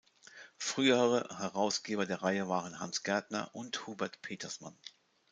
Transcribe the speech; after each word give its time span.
Frühere 0.57 1.29
Herausgeber 1.29 2.07
der 2.07 2.23
Reihe 2.23 2.47
waren 2.47 2.79
Hans 2.79 3.03
Gärtner 3.03 3.51
und 3.53 3.85
Hubert 3.85 4.19
Petersmann. 4.23 4.75